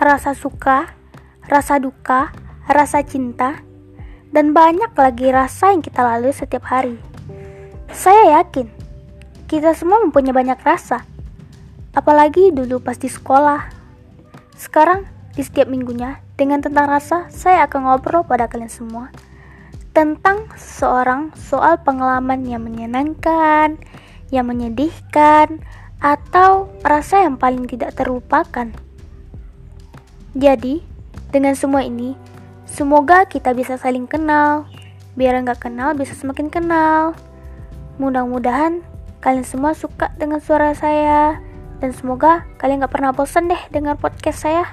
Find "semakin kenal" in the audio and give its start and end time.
36.14-37.18